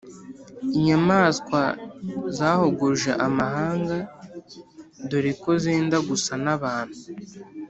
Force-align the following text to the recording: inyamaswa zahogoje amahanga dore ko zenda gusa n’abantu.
inyamaswa 0.77 1.61
zahogoje 2.37 3.11
amahanga 3.27 3.97
dore 5.09 5.31
ko 5.41 5.51
zenda 5.63 5.97
gusa 6.09 6.33
n’abantu. 6.43 6.99